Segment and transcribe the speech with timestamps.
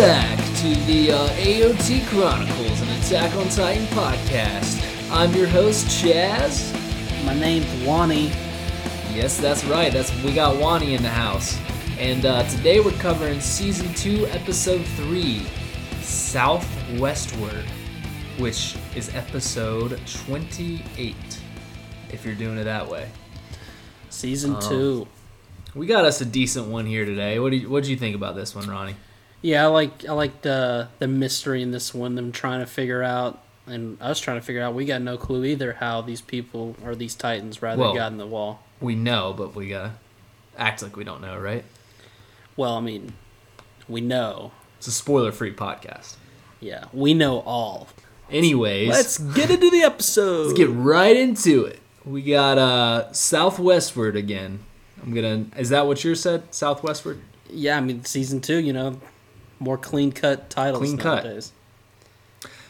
[0.00, 4.82] back to the uh, AOT Chronicles, an Attack on Titan podcast.
[5.10, 6.72] I'm your host, Chaz.
[7.26, 8.28] My name's Ronnie.
[9.12, 9.92] Yes, that's right.
[9.92, 11.58] That's we got Ronnie in the house,
[11.98, 15.46] and uh, today we're covering season two, episode three,
[16.00, 17.66] Southwestward,
[18.38, 21.40] which is episode twenty-eight.
[22.10, 23.06] If you're doing it that way,
[24.08, 25.08] Season Um, two.
[25.74, 27.38] we got us a decent one here today.
[27.38, 28.96] What do you, what do you think about this one, Ronnie?
[29.42, 32.14] Yeah, I like I like the the mystery in this one.
[32.14, 34.74] Them trying to figure out, and us trying to figure out.
[34.74, 38.18] We got no clue either how these people or these titans rather Well- got in
[38.18, 38.62] the wall.
[38.80, 39.92] We know, but we gotta
[40.58, 41.64] act like we don't know, right?
[42.56, 43.12] Well, I mean,
[43.88, 44.52] we know.
[44.78, 46.16] It's a spoiler-free podcast.
[46.60, 47.88] Yeah, we know all.
[48.30, 50.46] Anyways, Let's get into the episode.
[50.48, 51.80] Let's get right into it.
[52.04, 54.60] We got uh southwestward again.
[55.02, 55.46] I'm gonna.
[55.58, 56.54] Is that what you said?
[56.54, 57.20] Southwestward.
[57.48, 58.58] yeah, I mean, season two.
[58.58, 59.00] You know,
[59.60, 61.52] more clean cut titles Clean cut.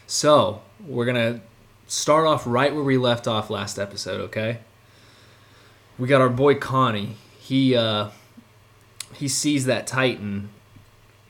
[0.05, 1.41] So we're gonna
[1.87, 4.21] start off right where we left off last episode.
[4.21, 4.59] Okay.
[5.97, 7.15] We got our boy Connie.
[7.39, 8.09] He uh
[9.13, 10.49] he sees that Titan,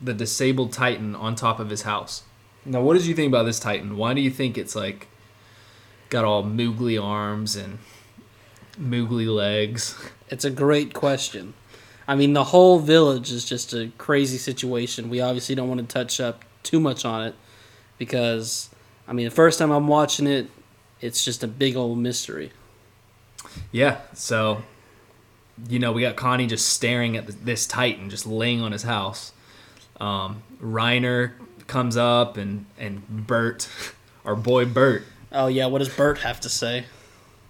[0.01, 2.23] the disabled Titan, on top of his house.
[2.65, 3.97] Now, what did you think about this Titan?
[3.97, 5.07] Why do you think it's like
[6.09, 7.79] got all moogly arms and
[8.79, 9.97] moogly legs?
[10.29, 11.53] It's a great question.
[12.07, 15.09] I mean, the whole village is just a crazy situation.
[15.09, 17.35] We obviously don't want to touch up too much on it
[17.97, 18.69] because,
[19.07, 20.49] I mean, the first time I'm watching it,
[20.99, 22.51] it's just a big old mystery.
[23.71, 23.99] Yeah.
[24.13, 24.63] So,
[25.67, 29.33] you know, we got Connie just staring at this Titan, just laying on his house.
[29.99, 31.33] Um, Reiner
[31.67, 33.69] comes up, and and Bert,
[34.25, 35.03] our boy Bert.
[35.31, 36.85] Oh yeah, what does Bert have to say?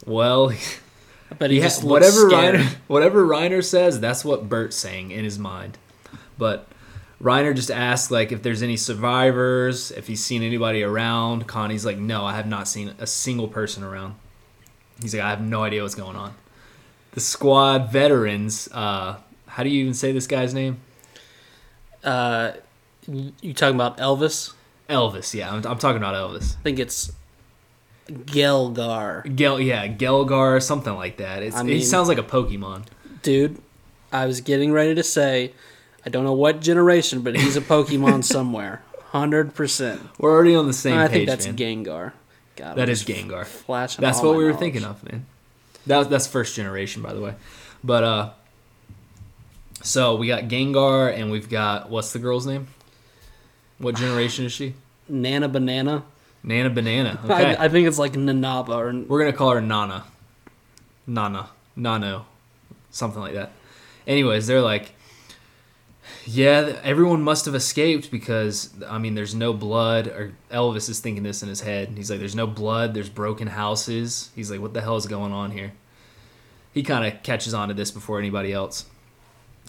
[0.06, 0.52] Well,
[1.32, 2.30] I bet he he just whatever.
[2.30, 5.78] Reiner whatever Reiner says, that's what Bert's saying in his mind.
[6.38, 6.68] But
[7.22, 11.48] Reiner just asks like if there's any survivors, if he's seen anybody around.
[11.48, 14.16] Connie's like, no, I have not seen a single person around.
[15.02, 16.36] He's like, I have no idea what's going on.
[17.14, 18.70] The squad veterans.
[18.72, 20.80] Uh, how do you even say this guy's name?
[22.04, 22.54] Uh,
[23.08, 24.54] you talking about Elvis?
[24.90, 25.34] Elvis.
[25.34, 26.58] Yeah, I'm, I'm talking about Elvis.
[26.58, 27.12] I think it's
[28.12, 29.36] Gelgar.
[29.36, 31.44] Gel, yeah, Gelgar, something like that.
[31.44, 32.86] It's, I it sounds like a Pokemon.
[33.24, 33.62] Dude,
[34.12, 35.54] I was getting ready to say,
[36.06, 38.82] I don't know what generation, but he's a Pokemon somewhere.
[39.14, 40.00] 100%.
[40.20, 41.56] We're already on the same I page, think that's man.
[41.58, 42.12] Gengar.
[42.56, 43.46] God, That is Gengar.
[43.46, 44.60] Flashing That's what we were knowledge.
[44.60, 45.26] thinking of, man.
[45.88, 47.34] That that's first generation, by the way.
[47.84, 48.30] But uh,
[49.82, 52.68] so we got Gengar, and we've got what's the girl's name?
[53.80, 54.76] What generation is she?
[55.10, 56.04] Nana Banana.
[56.44, 57.20] Nana Banana.
[57.26, 60.06] Okay, I, I think it's like Nanaba or we're gonna call her Nana.
[61.08, 62.26] Nana, Nano,
[62.90, 63.52] something like that.
[64.08, 64.94] Anyways, they're like,
[66.26, 70.08] yeah, everyone must have escaped because I mean, there's no blood.
[70.08, 71.94] Or Elvis is thinking this in his head.
[71.96, 72.94] He's like, there's no blood.
[72.94, 74.30] There's broken houses.
[74.36, 75.74] He's like, what the hell is going on here?
[76.74, 78.86] He kind of catches on to this before anybody else.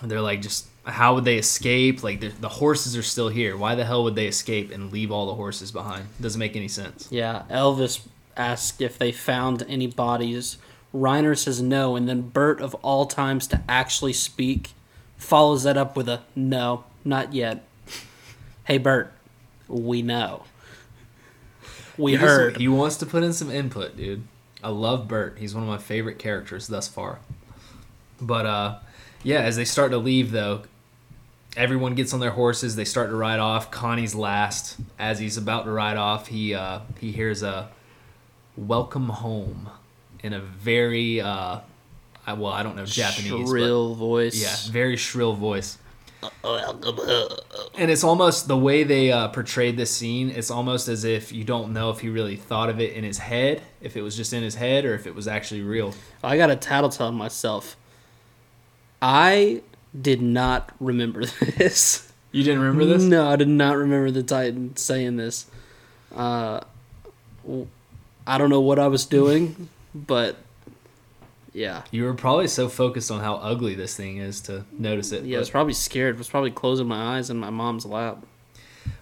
[0.00, 2.02] And they're like, just how would they escape?
[2.02, 3.56] Like the, the horses are still here.
[3.56, 6.06] Why the hell would they escape and leave all the horses behind?
[6.20, 7.08] Doesn't make any sense.
[7.10, 7.42] yeah.
[7.50, 8.00] Elvis
[8.36, 10.58] asked if they found any bodies.
[10.94, 14.70] Reiner says no, and then Bert, of all times to actually speak,
[15.16, 17.64] follows that up with a no, not yet.
[18.64, 19.12] Hey Bert,
[19.68, 20.42] we know.
[21.98, 22.56] We He just- heard.
[22.58, 24.22] he wants to put in some input, dude.
[24.62, 25.36] I love Bert.
[25.38, 27.18] He's one of my favorite characters thus far.
[28.20, 28.78] But uh,
[29.22, 30.62] yeah, as they start to leave, though,
[31.56, 32.76] everyone gets on their horses.
[32.76, 33.70] They start to ride off.
[33.70, 34.78] Connie's last.
[34.98, 37.70] As he's about to ride off, he uh, he hears a
[38.56, 39.70] "Welcome home"
[40.22, 41.60] in a very uh,
[42.26, 44.40] I, well, I don't know Japanese, Shrill voice.
[44.40, 45.78] yeah, very shrill voice.
[46.44, 50.30] And it's almost the way they uh, portrayed this scene.
[50.30, 53.18] It's almost as if you don't know if he really thought of it in his
[53.18, 55.94] head, if it was just in his head, or if it was actually real.
[56.22, 57.76] I got a tattletale myself.
[59.00, 59.62] I
[59.98, 61.24] did not remember
[61.58, 62.10] this.
[62.30, 63.02] You didn't remember this?
[63.02, 65.46] No, I did not remember the Titan saying this.
[66.14, 66.60] Uh,
[67.44, 67.68] w-
[68.26, 70.36] I don't know what I was doing, but
[71.52, 71.82] yeah.
[71.90, 75.24] You were probably so focused on how ugly this thing is to notice it.
[75.24, 76.14] Yeah, I was probably scared.
[76.16, 78.24] I was probably closing my eyes in my mom's lap.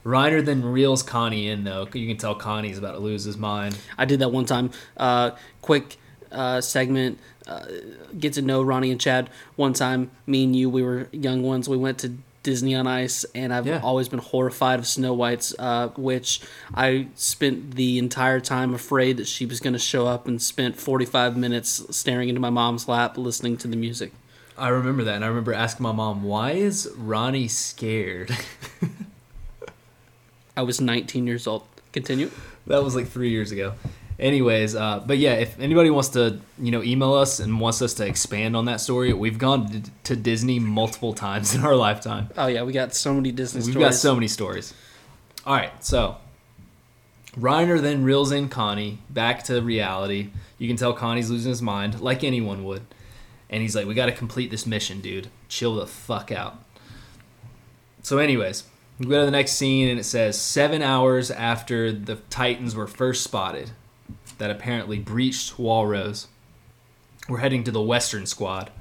[0.04, 1.87] Reiner then reels Connie in though.
[1.92, 3.78] You can tell Connie's about to lose his mind.
[3.96, 4.70] I did that one time.
[4.96, 5.32] Uh,
[5.62, 5.96] quick
[6.32, 7.19] uh, segment.
[7.50, 7.64] Uh,
[8.19, 9.29] get to know Ronnie and Chad.
[9.56, 11.69] One time, me and you, we were young ones.
[11.69, 12.12] We went to
[12.44, 13.81] Disney on Ice, and I've Yeah.
[13.82, 16.41] always been horrified of Snow White's uh, witch.
[16.75, 20.76] I spent the entire time afraid that she was going to show up, and spent
[20.76, 24.12] 45 minutes staring into my mom's lap, listening to the music.
[24.56, 28.31] I remember that, and I remember asking my mom, "Why is Ronnie scared?"
[30.56, 31.64] I was 19 years old.
[31.93, 32.31] Continue.
[32.67, 33.75] that was like three years ago.
[34.20, 37.94] Anyways, uh, but yeah, if anybody wants to, you know, email us and wants us
[37.94, 42.28] to expand on that story, we've gone to, Disney multiple times in our lifetime.
[42.37, 43.67] Oh yeah, we got so many Disney stories.
[43.67, 43.94] We've stories.
[43.94, 44.75] got so many stories.
[45.46, 46.19] All right, so
[47.34, 50.31] Reiner then reels in Connie back to reality.
[50.58, 52.82] You can tell Connie's losing his mind, like anyone would.
[53.49, 55.28] And he's like, "We got to complete this mission, dude.
[55.49, 56.62] Chill the fuck out."
[58.02, 58.64] So, anyways,
[58.99, 62.87] we go to the next scene, and it says seven hours after the Titans were
[62.87, 63.70] first spotted,
[64.40, 66.26] that apparently breached Wall Rose.
[67.28, 68.72] We're heading to the Western Squad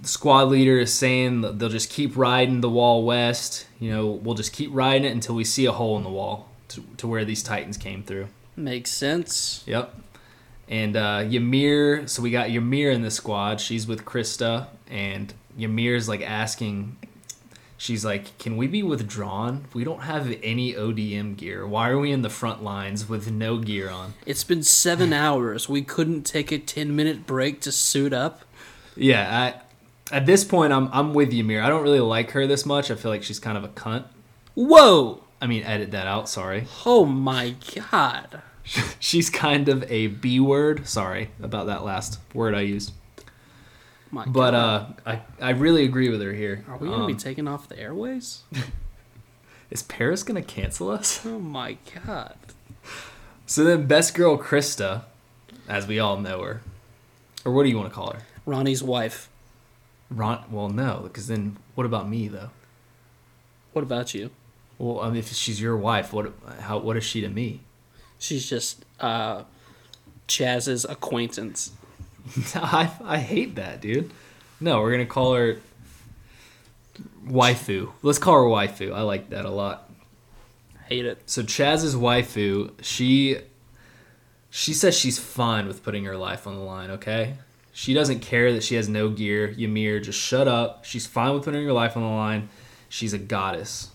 [0.00, 3.66] the squad leader is saying that they'll just keep riding the wall west.
[3.80, 6.48] You know, we'll just keep riding it until we see a hole in the wall
[6.68, 8.28] to, to where these titans came through.
[8.56, 9.62] Makes sense.
[9.66, 9.94] Yep.
[10.68, 13.60] And uh, Ymir, so we got Ymir in the squad.
[13.60, 16.96] She's with Krista, and Ymir's like asking,
[17.76, 19.64] she's like, "Can we be withdrawn?
[19.74, 21.66] We don't have any ODM gear.
[21.66, 25.68] Why are we in the front lines with no gear on?" It's been seven hours.
[25.68, 28.42] We couldn't take a 10 minute break to suit up.
[28.96, 29.54] Yeah,
[30.10, 31.62] I, at this point, I'm I'm with Ymir.
[31.62, 32.90] I don't really like her this much.
[32.90, 34.04] I feel like she's kind of a cunt.
[34.54, 35.22] Whoa!
[35.40, 36.28] I mean, edit that out.
[36.28, 36.66] Sorry.
[36.86, 38.42] Oh my god.
[38.98, 40.88] She's kind of a B word.
[40.88, 42.92] Sorry about that last word I used.
[44.10, 46.64] My But uh, I I really agree with her here.
[46.68, 48.42] Are we gonna Um, be taken off the airways?
[49.70, 51.20] is Paris gonna cancel us?
[51.26, 52.36] Oh my god.
[53.46, 55.02] So then, best girl Krista,
[55.68, 56.62] as we all know her,
[57.44, 58.20] or what do you want to call her?
[58.44, 59.28] Ronnie's wife.
[60.10, 60.44] Ron?
[60.50, 62.50] Well, no, because then what about me though?
[63.72, 64.30] What about you?
[64.78, 67.60] Well, I mean, if she's your wife, what how what is she to me?
[68.18, 69.44] She's just uh
[70.28, 71.72] Chaz's acquaintance.
[72.54, 74.10] I I hate that, dude.
[74.60, 75.58] No, we're gonna call her
[77.26, 77.90] waifu.
[78.02, 78.94] Let's call her waifu.
[78.94, 79.90] I like that a lot.
[80.88, 81.22] Hate it.
[81.26, 83.38] So Chaz's waifu, she
[84.50, 87.34] she says she's fine with putting her life on the line, okay?
[87.72, 89.54] She doesn't care that she has no gear.
[89.58, 90.86] Ymir, just shut up.
[90.86, 92.48] She's fine with putting her life on the line.
[92.88, 93.90] She's a goddess.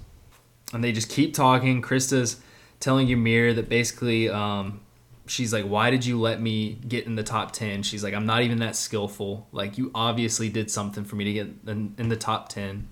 [0.71, 1.81] And they just keep talking.
[1.81, 2.39] Krista's
[2.79, 4.81] telling Ymir that basically um,
[5.27, 7.83] she's like, Why did you let me get in the top 10?
[7.83, 9.47] She's like, I'm not even that skillful.
[9.51, 12.87] Like, you obviously did something for me to get in, in the top 10.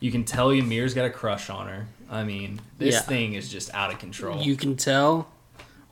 [0.00, 1.86] You can tell Ymir's got a crush on her.
[2.10, 3.00] I mean, this Yeah.
[3.00, 4.40] thing is just out of control.
[4.42, 5.28] You can tell.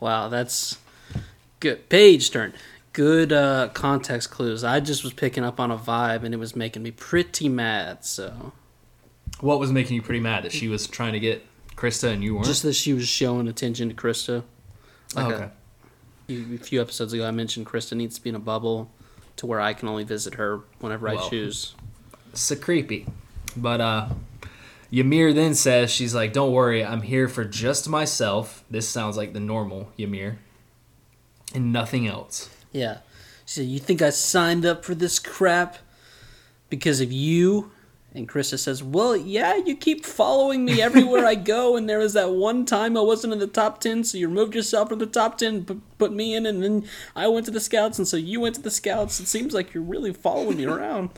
[0.00, 0.78] Wow, that's
[1.60, 1.88] good.
[1.88, 2.52] Page turn.
[2.92, 4.64] Good uh, context clues.
[4.64, 8.04] I just was picking up on a vibe, and it was making me pretty mad.
[8.04, 8.52] So
[9.40, 11.44] what was making you pretty mad that she was trying to get
[11.76, 12.46] Krista and you weren't?
[12.46, 14.44] just that she was showing attention to Krista.
[15.16, 15.44] Oh, okay.
[15.44, 15.52] a,
[16.28, 18.90] a few episodes ago, I mentioned Krista needs to be in a bubble
[19.36, 21.28] to where I can only visit her whenever I Well.
[21.30, 21.74] choose.
[22.34, 23.06] so creepy.
[23.56, 24.08] But uh
[24.92, 28.62] Ymir then says she's like, Don't worry, I'm here for just myself.
[28.70, 30.38] This sounds like the normal Ymir.
[31.54, 32.50] And nothing else.
[32.72, 32.98] Yeah.
[33.46, 35.78] She said, You think I signed up for this crap
[36.70, 37.70] because of you?
[38.16, 42.14] And Krista says, Well, yeah, you keep following me everywhere I go, and there was
[42.14, 45.06] that one time I wasn't in the top 10, so you removed yourself from the
[45.06, 48.16] top 10, put, put me in, and then I went to the scouts, and so
[48.16, 49.20] you went to the scouts.
[49.20, 51.10] It seems like you're really following me around.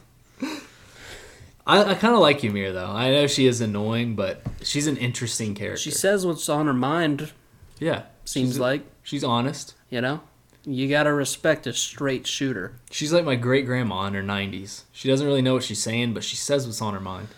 [1.67, 2.87] I, I kinda like Ymir though.
[2.90, 5.81] I know she is annoying, but she's an interesting character.
[5.81, 7.33] She says what's on her mind,
[7.78, 8.02] Yeah.
[8.25, 9.75] seems she's, like, she's honest.
[9.90, 10.21] you know?
[10.65, 12.75] You gotta respect a straight shooter.
[12.91, 14.85] She's like my great grandma in her nineties.
[14.93, 17.29] She doesn't really know what she's saying, but she says what's on her mind.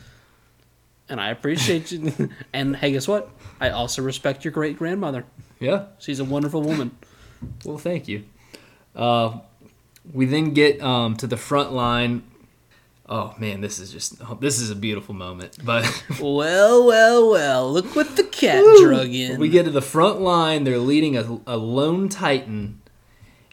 [1.08, 2.30] And I appreciate you.
[2.52, 3.30] and hey, guess what?
[3.60, 5.24] I also respect your great grandmother.
[5.58, 5.86] Yeah.
[5.98, 6.92] She's a wonderful woman.
[7.64, 8.24] Well, thank you.
[8.94, 9.38] Uh,
[10.12, 12.22] we then get um, to the front line.
[13.08, 15.58] Oh man, this is just oh, this is a beautiful moment.
[15.64, 15.84] But
[16.20, 17.72] Well, well, well.
[17.72, 19.40] Look what the cat drug in.
[19.40, 20.64] we get to the front line.
[20.64, 22.79] They're leading a, a lone titan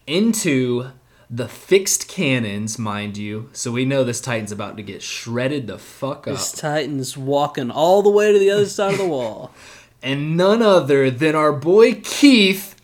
[0.08, 0.88] into
[1.30, 3.50] the fixed cannons, mind you.
[3.54, 6.36] So we know this titan's about to get shredded the fuck up.
[6.36, 9.52] this Titan's walking all the way to the other side of the wall.
[10.02, 12.76] and none other than our boy Keith.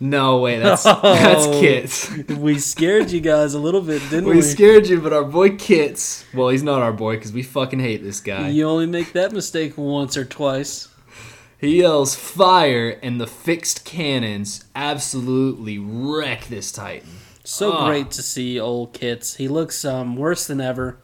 [0.00, 1.62] No, wait, that's that's Oh.
[1.62, 2.36] Kitz.
[2.38, 4.36] we scared you guys a little bit, didn't we?
[4.36, 6.24] We scared you, but our boy Kitz.
[6.34, 8.48] Well, he's not our boy because we fucking hate this guy.
[8.48, 10.88] You only make that mistake once or twice.
[11.58, 17.08] He yells fire, and the fixed cannons absolutely wreck this Titan.
[17.44, 17.86] So Ah.
[17.86, 19.36] great to see old Kitz.
[19.36, 20.98] He looks um, worse than ever.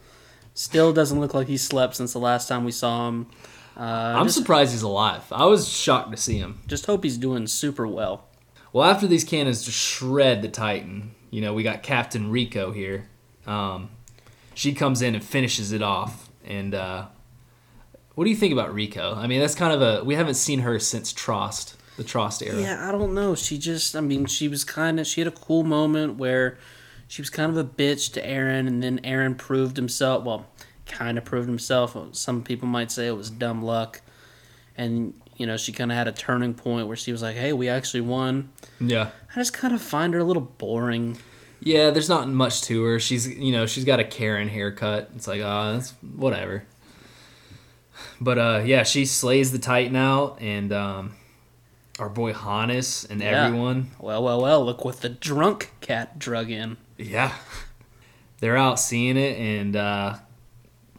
[0.55, 3.27] Still doesn't look like he slept since the last time we saw him.
[3.77, 5.23] Uh, I'm just, surprised he's alive.
[5.33, 6.61] I was shocked to see him.
[6.67, 8.27] just hope he's doing super well.
[8.73, 13.09] Well, after these cannons just shred the Titan, you know, we got Captain Rico here.
[13.47, 13.91] Um,
[14.55, 16.29] she comes in and finishes it off.
[16.45, 17.07] And, uh,
[18.21, 19.15] What do you think about Rico?
[19.15, 22.61] I mean, that's kind of a we haven't seen her since Trost, the Trost era.
[22.61, 23.35] Yeah, I don't know.
[23.35, 26.59] She just, I mean, she was kind of, she had a cool moment where
[27.09, 30.23] she was kind of a bitch to Aaron, and then Aaron proved himself.
[30.23, 30.45] Well,
[30.85, 31.97] kind of proved himself.
[32.13, 34.03] Some people might say it was dumb luck,
[34.77, 37.55] and you know, she kind of had a turning point where she was like, "Hey,
[37.55, 38.51] we actually won."
[38.81, 39.13] Yeah.
[39.35, 41.17] I just kind of find her a little boring.
[41.61, 43.01] Yeah, there's not much to her.
[43.01, 45.09] She's you know she's got a Karen haircut.
[45.17, 46.65] It's like ah, that's whatever.
[48.21, 51.15] But uh, yeah, she slays the Titan out, and um,
[51.99, 53.47] our boy Hannes and Yeah.
[53.47, 53.91] everyone.
[53.99, 54.65] Well, well, well.
[54.65, 56.77] Look what the drunk cat drug in.
[56.99, 57.33] Yeah,
[58.41, 60.17] they're out seeing it, and uh,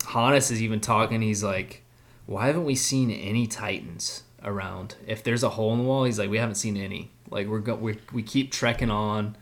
[0.07, 1.21] Hannes is even talking.
[1.21, 1.83] He's like,
[2.25, 4.95] "Why haven't we seen any Titans around?
[5.05, 7.11] If there's a hole in the wall, he's like, we haven't seen any.
[7.29, 9.35] Like we're go- we we keep trekking on.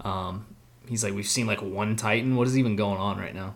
[0.00, 0.46] Um,
[0.88, 2.34] he's like, we've seen like one Titan.
[2.36, 3.54] What is even going on right now?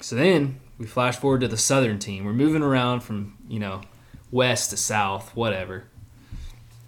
[0.00, 2.24] So then we flash forward to the Southern team.
[2.24, 3.82] We're moving around from you know
[4.30, 5.84] west to south, whatever.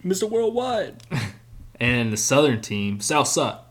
[0.05, 0.29] Mr.
[0.29, 1.03] Worldwide.
[1.81, 3.63] and the southern team, South Sut.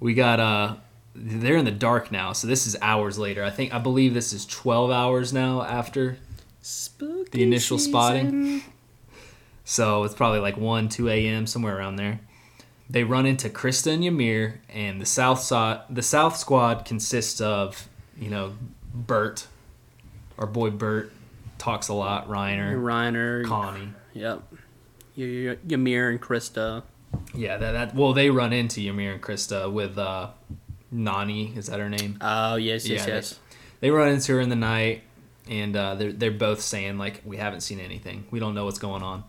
[0.00, 0.76] We got uh
[1.14, 3.44] they're in the dark now, so this is hours later.
[3.44, 6.18] I think I believe this is 12 hours now after.
[6.62, 8.62] Spooky The initial spotting.
[9.64, 11.46] So it's probably like 1, 2 a.m.
[11.46, 12.20] somewhere around there.
[12.88, 17.88] They run into Krista and Ymir and the South side the South squad consists of,
[18.18, 18.54] you know,
[18.94, 19.46] Bert,
[20.38, 21.12] our boy Bert
[21.58, 23.44] talks a lot, Reiner, Reiner.
[23.46, 23.88] Connie.
[24.14, 24.42] Yep.
[25.16, 26.82] Ymir and Krista.
[27.34, 30.30] Yeah, that, that well they run into Ymir and Krista with uh
[30.90, 32.18] Nani, is that her name?
[32.20, 33.38] Oh, yes, yes, Yeah, yes.
[33.80, 35.02] they run into her in the night
[35.48, 38.78] and uh, they're, they're both saying like we haven't seen anything we don't know what's
[38.78, 39.24] going on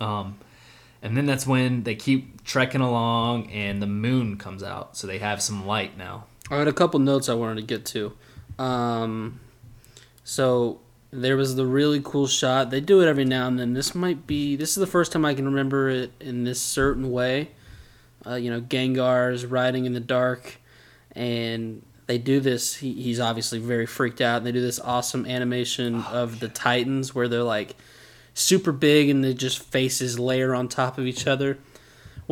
[0.00, 0.38] um,
[1.02, 5.18] and then that's when they keep trekking along and the moon comes out so they
[5.18, 8.12] have some light now I had a couple notes I wanted to get to.
[8.58, 9.40] Um,
[10.22, 10.80] so
[11.10, 12.68] there was the really cool shot.
[12.68, 13.72] They do it every now and then.
[13.72, 17.10] This might be this is the first time I can remember it in this certain
[17.10, 17.52] way.
[18.26, 20.60] Uh, you know, Gengar is riding in the dark,
[21.12, 22.76] and they do this.
[22.76, 24.36] He, he's obviously very freaked out.
[24.36, 27.76] And they do this awesome animation of the Titans where they're like
[28.34, 31.56] super big and they just faces layer on top of each other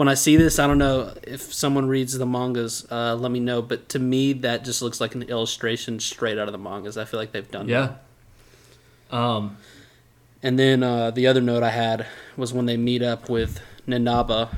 [0.00, 2.90] when I see this, I don't know if someone reads the mangas.
[2.90, 3.60] Uh, let me know.
[3.60, 6.96] But to me, that just looks like an illustration straight out of the mangas.
[6.96, 8.00] I feel like they've done that.
[9.12, 9.58] yeah um,
[10.42, 14.48] And then uh, the other note I had was when they meet up with Ninaba,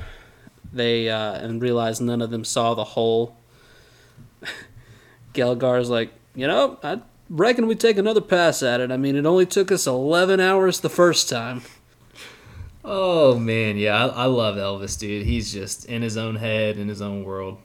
[0.73, 3.37] they uh, and realize none of them saw the hole.
[5.35, 8.93] Gelgar's like, you know, I reckon we take another pass at it.
[8.93, 11.63] I mean, it only took us eleven hours the first time.
[12.85, 16.89] Oh man yeah I, I love elvis dude he's just in his own head in
[16.89, 17.59] his own world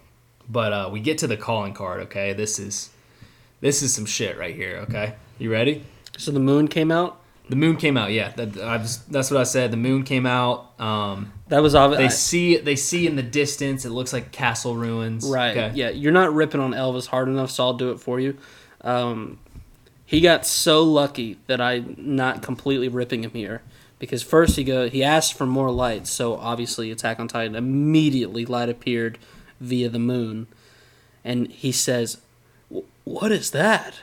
[0.50, 2.90] but uh, we get to the calling card okay this is
[3.62, 5.84] this is some shit right here okay you ready
[6.18, 7.20] So the moon came out.
[7.50, 8.12] The moon came out.
[8.12, 9.72] Yeah, that, I was, that's what I said.
[9.72, 10.78] The moon came out.
[10.82, 12.02] Um, That was obvious.
[12.02, 13.86] they see they see in the distance.
[13.86, 15.26] It looks like castle ruins.
[15.30, 15.52] Right.
[15.56, 15.72] Okay.
[15.76, 18.36] Yeah, you're not ripping on Elvis hard enough, so I'll do it for you.
[18.82, 19.40] Um,
[20.06, 23.62] he got so lucky that I'm not completely ripping him here.
[24.00, 28.46] Because first he go he asked for more light, so obviously Attack on Titan immediately
[28.46, 29.18] light appeared
[29.60, 30.48] via the moon,
[31.24, 32.20] and he says,
[33.04, 34.02] "What is that?"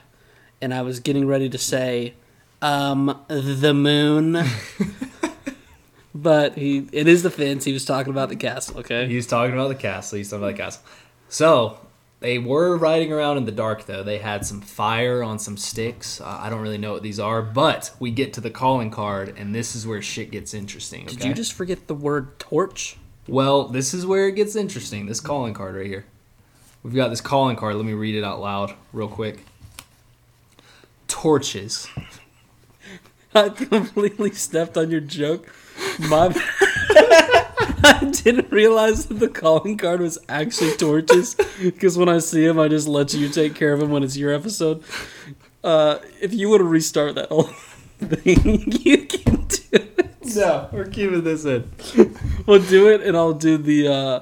[0.61, 2.15] And I was getting ready to say,
[2.61, 4.45] "Um, the moon."
[6.15, 7.65] but he it is the fence.
[7.65, 8.79] He was talking about the castle.
[8.81, 9.07] Okay.
[9.07, 10.19] He's talking about the castle.
[10.19, 10.83] He's talking about the castle.
[11.29, 11.79] So
[12.21, 14.03] they were riding around in the dark though.
[14.03, 16.21] They had some fire on some sticks.
[16.21, 19.35] Uh, I don't really know what these are, but we get to the calling card,
[19.37, 21.07] and this is where shit gets interesting.
[21.07, 22.97] Did you just forget the word torch?
[23.27, 25.07] Well, this is where it gets interesting.
[25.07, 26.05] This calling card right here.
[26.83, 27.77] We've got this calling card.
[27.77, 29.45] Let me read it out loud real quick.
[31.09, 31.89] Torches.
[33.35, 35.53] I completely stepped on your joke.
[35.99, 36.43] My bad.
[37.87, 42.59] I didn't realize that the calling card was actually torches because when I see him,
[42.59, 44.83] I just let you take care of him when it's your episode.
[45.63, 47.43] Uh, if you want to restart that whole
[48.01, 50.35] thing, you can do it.
[50.35, 51.71] No, we're keeping this in.
[52.47, 54.21] We'll do it, and I'll do the uh,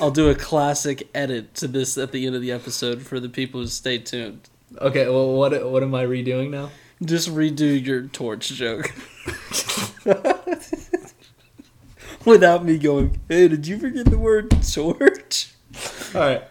[0.00, 3.28] I'll do a classic edit to this at the end of the episode for the
[3.28, 4.48] people who stay tuned.
[4.78, 6.70] Okay, well, what what am I redoing now?
[7.04, 8.92] Just redo your torch joke.
[12.24, 15.54] Without me going, hey, did you forget the word torch?
[16.14, 16.42] All right.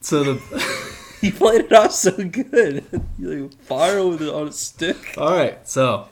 [0.00, 2.84] So the You played it off so good.
[3.18, 5.14] You like fire with it on a stick.
[5.16, 6.08] all right, so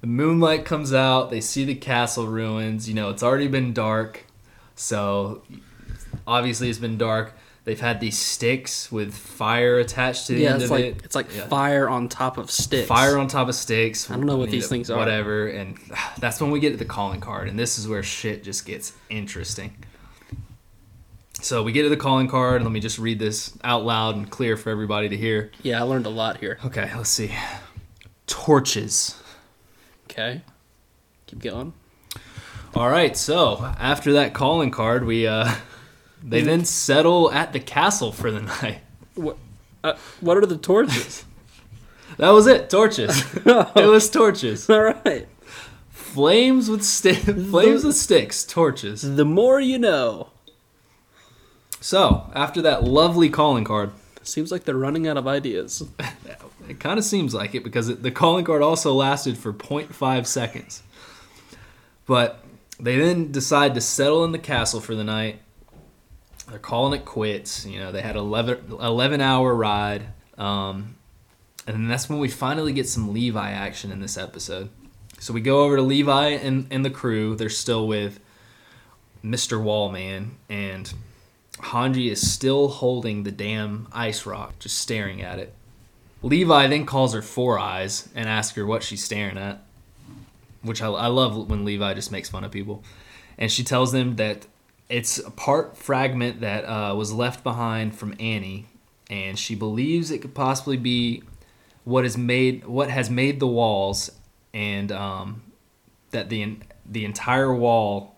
[0.00, 1.30] the moonlight comes out.
[1.30, 2.88] They see the castle ruins.
[2.88, 4.24] You know, it's already been dark,
[4.74, 5.42] so
[6.26, 7.34] obviously it's been dark.
[7.64, 11.00] They've had these sticks with fire attached to the Yeah, end it's of like it.
[11.04, 11.46] it's like Yeah.
[11.46, 12.88] fire on top of sticks.
[12.88, 14.10] Fire on top of sticks.
[14.10, 14.98] I don't know what these things are.
[14.98, 15.78] Whatever, and
[16.18, 18.92] that's when we get to the calling card, and this is where shit just gets
[19.10, 19.74] interesting.
[21.40, 22.62] So we get to the calling card.
[22.62, 25.50] Let me just read this out loud and clear for everybody to hear.
[25.62, 26.58] Yeah, I learned a lot here.
[26.64, 27.32] Okay, let's see.
[28.28, 29.16] Torches.
[30.04, 30.42] Okay,
[31.26, 31.72] keep going.
[32.74, 35.50] All right, so after that calling card, we uh,
[36.22, 38.80] they then settle at the castle for the night.
[39.14, 39.36] What?
[39.84, 41.24] Uh, what are the torches?
[42.18, 42.68] That was it.
[42.68, 43.24] Torches.
[43.46, 44.68] it was torches.
[44.68, 45.26] All right.
[45.88, 47.16] Flames with stick.
[47.16, 48.44] Flames with sticks.
[48.44, 49.16] Torches.
[49.16, 50.28] The more you know.
[51.80, 53.92] So after that lovely calling card,
[54.24, 55.82] Seems like they're running out of ideas.
[56.68, 60.26] it kind of seems like it because it, the calling card also lasted for 0.5
[60.26, 60.82] seconds.
[62.06, 62.44] But
[62.78, 65.40] they then decide to settle in the castle for the night.
[66.48, 67.64] They're calling it quits.
[67.66, 70.08] You know, they had 11, 11 hour ride.
[70.38, 70.96] Um,
[71.66, 74.70] and then that's when we finally get some Levi action in this episode.
[75.20, 77.36] So we go over to Levi and, and the crew.
[77.36, 78.18] They're still with
[79.24, 79.62] Mr.
[79.62, 80.30] Wallman.
[80.48, 80.92] And
[81.58, 85.54] Hanji is still holding the damn ice rock, just staring at it.
[86.22, 89.62] Levi then calls her Four Eyes and asks her what she's staring at,
[90.62, 92.82] which I, I love when Levi just makes fun of people.
[93.38, 94.46] And she tells them that
[94.92, 98.66] it's a part fragment that uh, was left behind from Annie,
[99.08, 101.22] and she believes it could possibly be
[101.84, 104.10] what is made what has made the walls,
[104.52, 105.42] and um,
[106.10, 108.16] that the the entire wall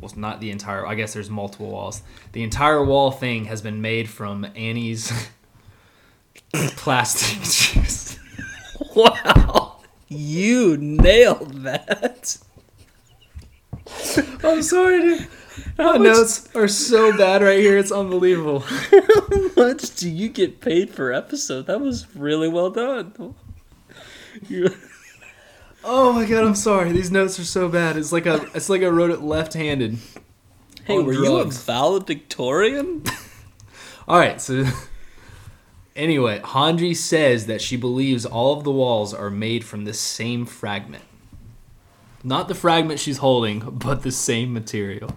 [0.00, 0.84] well, not the entire.
[0.84, 2.02] I guess there's multiple walls.
[2.32, 5.12] The entire wall thing has been made from Annie's
[6.52, 8.18] plastic juice.
[8.96, 9.76] Wow,
[10.08, 12.38] you nailed that.
[14.42, 15.28] I'm sorry, dude.
[15.78, 17.78] My notes are so bad right here.
[17.78, 18.60] It's unbelievable.
[18.90, 21.66] How much do you get paid per episode?
[21.66, 23.34] That was really well done.
[25.82, 26.92] Oh my god, I'm sorry.
[26.92, 27.96] These notes are so bad.
[27.96, 28.46] It's like a.
[28.54, 29.96] It's like I wrote it left-handed.
[30.84, 31.26] Hey, were drugs.
[31.26, 33.02] you a valedictorian?
[34.06, 34.66] All right, so
[35.96, 40.44] anyway, Hanji says that she believes all of the walls are made from the same
[40.44, 41.04] fragment.
[42.22, 45.16] Not the fragment she's holding, but the same material.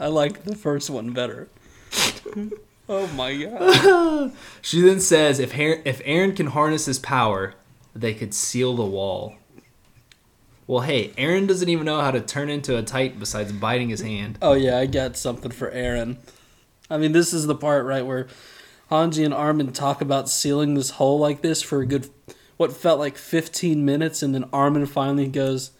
[0.00, 1.48] I like the first one better.
[2.88, 4.32] oh my god.
[4.62, 7.54] She then says if Har- if Aaron can harness his power,
[7.94, 9.34] they could seal the wall.
[10.66, 14.00] Well, hey, Aaron doesn't even know how to turn into a titan besides biting his
[14.00, 14.38] hand.
[14.40, 16.18] Oh yeah, I got something for Aaron.
[16.88, 18.26] I mean, this is the part right where
[18.90, 22.08] Hanji and Armin talk about sealing this hole like this for a good,
[22.56, 25.72] what felt like 15 minutes, and then Armin finally goes,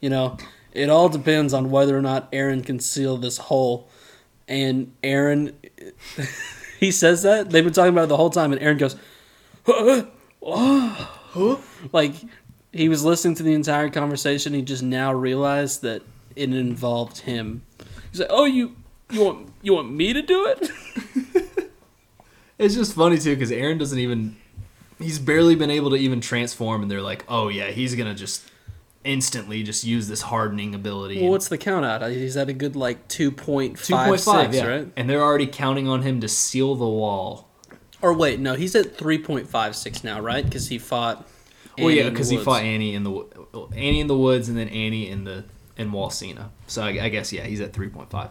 [0.00, 0.36] you know,
[0.74, 3.88] it all depends on whether or not Aaron can seal this hole.
[4.46, 5.56] And Aaron,
[6.80, 8.96] he says that they've been talking about it the whole time, and Aaron goes,
[11.92, 12.14] like
[12.72, 14.52] he was listening to the entire conversation.
[14.52, 16.02] He just now realized that
[16.36, 17.62] it involved him.
[18.10, 18.76] He's like, "Oh, you
[19.10, 20.70] you want you want me to do it?"
[22.56, 24.36] It's just funny too because Aaron doesn't even.
[24.98, 28.48] He's barely been able to even transform, and they're like, "Oh yeah, he's gonna just
[29.04, 32.02] instantly just use this hardening ability." well, what's the count out?
[32.10, 34.70] He's at a good like two point Two five point five, six, yeah.
[34.70, 34.88] right?
[34.96, 37.48] And they're already counting on him to seal the wall.
[38.02, 40.44] Or wait, no, he's at three point five six now, right?
[40.44, 41.28] Because he fought.
[41.78, 42.44] Well, Annie yeah, in the because he woods.
[42.44, 43.10] fought Annie in the
[43.74, 45.44] Annie in the woods, and then Annie in the
[45.76, 46.50] in Wall Sina.
[46.66, 48.30] So I, I guess yeah, he's at three point five.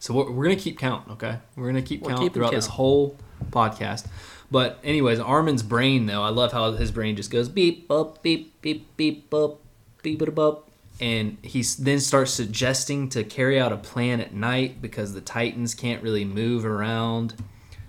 [0.00, 1.38] So we're, we're gonna keep count, okay?
[1.56, 3.16] We're gonna keep We're count throughout this whole
[3.50, 4.06] podcast.
[4.50, 8.60] But anyways, Armin's brain though, I love how his brain just goes beep up beep
[8.62, 9.60] beep beep up
[10.02, 14.80] beep it up, and he then starts suggesting to carry out a plan at night
[14.80, 17.34] because the Titans can't really move around.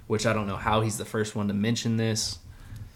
[0.08, 2.40] Which I don't know how he's the first one to mention this.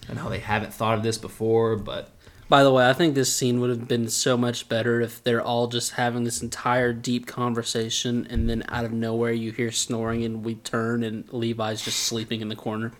[0.09, 2.09] I know they haven't thought of this before, but
[2.49, 5.41] By the way, I think this scene would have been so much better if they're
[5.41, 10.23] all just having this entire deep conversation, and then out of nowhere you hear snoring,
[10.23, 12.91] and we turn, and Levi's just sleeping in the corner.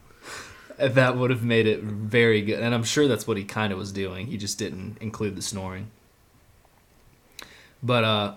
[0.78, 2.60] That would have made it very good.
[2.60, 4.28] And I'm sure that's what he kind of was doing.
[4.28, 5.92] He just didn't include the snoring.
[7.82, 8.34] But uh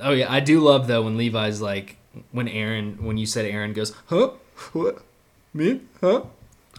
[0.00, 1.96] oh yeah, I do love though when Levi's like
[2.32, 4.30] when Aaron when you said Aaron goes, "Huh?
[4.72, 5.02] What?
[5.54, 5.80] Me?
[6.00, 6.24] Huh?"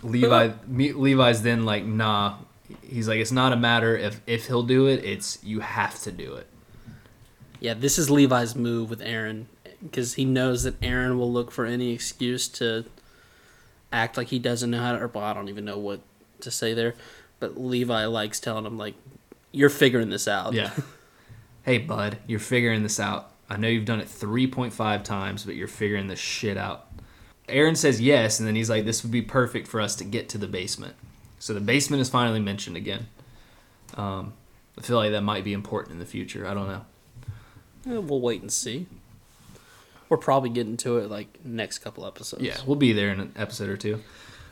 [0.03, 2.37] Levi me, Levi's then like, "Nah."
[2.81, 6.11] He's like, "It's not a matter if if he'll do it, it's you have to
[6.11, 6.47] do it."
[7.59, 9.47] Yeah, this is Levi's move with Aaron
[9.83, 12.85] because he knows that Aaron will look for any excuse to
[13.91, 14.99] act like he doesn't know how to.
[14.99, 16.01] Or well, I don't even know what
[16.41, 16.95] to say there,
[17.39, 18.95] but Levi likes telling him like,
[19.51, 20.71] "You're figuring this out." Yeah.
[21.63, 23.31] hey, bud, you're figuring this out.
[23.49, 26.87] I know you've done it 3.5 times, but you're figuring this shit out.
[27.49, 30.29] Aaron says yes, and then he's like, this would be perfect for us to get
[30.29, 30.95] to the basement.
[31.37, 33.07] So the basement is finally mentioned again.
[33.95, 34.33] Um,
[34.77, 36.47] I feel like that might be important in the future.
[36.47, 36.85] I don't know.
[37.87, 38.87] Eh, we'll wait and see.
[40.11, 42.43] We're probably getting to it like next couple episodes.
[42.43, 44.03] Yeah, we'll be there in an episode or two.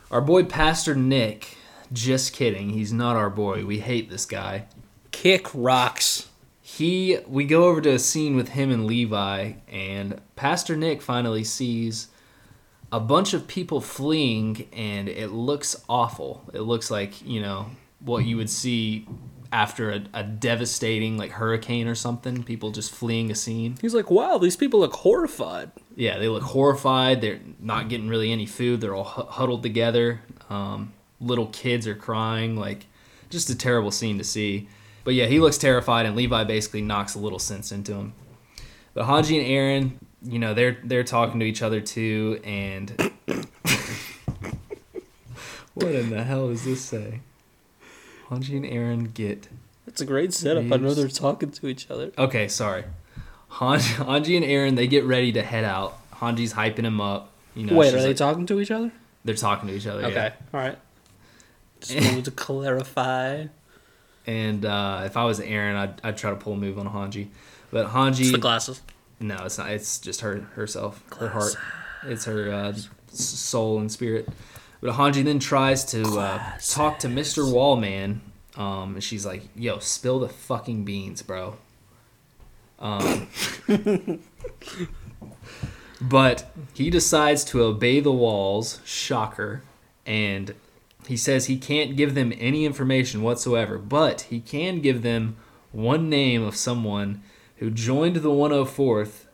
[0.10, 1.58] Our boy Pastor Nick,
[1.92, 2.70] just kidding.
[2.70, 3.66] He's not our boy.
[3.66, 4.68] We hate this guy.
[5.12, 6.30] Kick rocks.
[6.62, 11.44] He we go over to a scene with him and Levi and Pastor Nick finally
[11.44, 12.08] sees
[12.90, 16.50] a bunch of people fleeing and it looks awful.
[16.54, 17.66] It looks like, you know,
[18.00, 19.06] what you would see
[19.52, 23.78] after a, a devastating like hurricane or something, people just fleeing a scene.
[23.82, 25.72] He's like, wow, these people look horrified.
[25.96, 27.22] Yeah, they look horrified.
[27.22, 28.82] They're not getting really any food.
[28.82, 30.22] They're all hu- huddled together.
[30.50, 32.56] Um, little kids are crying.
[32.56, 32.86] Like,
[33.30, 34.68] just a terrible scene to see.
[35.04, 38.14] But yeah, he looks terrified, and Levi basically knocks a little sense into him.
[38.94, 42.90] But Hanji and Aaron, you know, they're they're talking to each other too, and
[45.74, 47.22] what in the hell does this say?
[48.30, 49.48] Hanji and Aaron get
[49.88, 50.66] It's a great setup.
[50.72, 52.12] I know they're talking to each other.
[52.18, 52.84] Okay, sorry.
[53.50, 55.98] Han- Hanji and Aaron they get ready to head out.
[56.14, 57.32] Hanji's hyping him up.
[57.56, 58.92] You know, Wait, are they talking to each other?
[59.26, 60.04] they're talking to each other.
[60.06, 60.34] Okay, Yeah.
[60.54, 60.78] all right.
[61.82, 63.46] Just wanted to clarify.
[64.28, 67.28] And uh, if I was Aaron, I'd, I'd try to pull a move on Hanji.
[67.72, 68.82] But It's Hanji, the glasses.
[69.20, 69.72] no, it's not.
[69.72, 71.56] It's just her herself, her heart.
[72.06, 72.74] It's her uh,
[73.12, 74.30] soul and spirit.
[74.82, 77.44] But Hanji then tries to uh, talk to Mr.
[77.52, 78.20] Wallman.
[78.56, 81.58] Um, and she's like, "Yo, spill the fucking beans, bro."
[82.80, 83.28] Um,
[86.02, 88.80] but he decides to obey the walls.
[88.86, 89.64] Shocker.
[90.06, 90.56] And
[91.08, 95.38] he says he can't give them any information whatsoever, but he can give them
[95.72, 97.22] one name of someone
[97.58, 99.26] who joined the 104th,